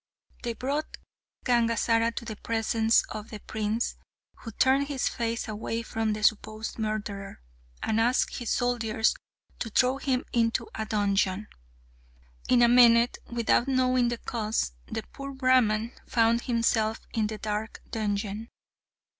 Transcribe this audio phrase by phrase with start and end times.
[0.41, 0.97] They brought
[1.45, 3.97] Gangazara to the presence of the prince,
[4.37, 7.39] who turned his face away from the supposed murderer,
[7.83, 9.13] and asked his soldiers
[9.59, 11.49] to throw him into a dungeon.
[12.49, 17.83] In a minute, without knowing the cause, the poor Brahman found himself in the dark
[17.91, 18.49] dungeon.